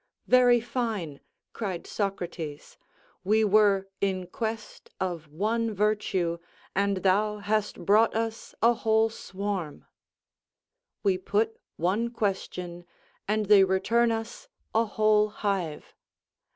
"Very 0.25 0.59
fine," 0.59 1.19
cried 1.53 1.85
Socrates, 1.85 2.75
"we 3.23 3.43
were 3.43 3.87
in 4.01 4.25
quest 4.25 4.89
of 4.99 5.27
one 5.27 5.75
virtue, 5.75 6.39
and 6.75 6.97
thou 7.03 7.37
hast 7.37 7.85
brought 7.85 8.15
us 8.15 8.55
a 8.63 8.73
whole 8.73 9.11
swarm." 9.11 9.85
We 11.03 11.19
put 11.19 11.59
one 11.75 12.09
question, 12.09 12.83
and 13.27 13.45
they 13.45 13.63
return 13.63 14.11
us 14.11 14.47
a 14.73 14.85
whole 14.85 15.29
hive. 15.29 15.93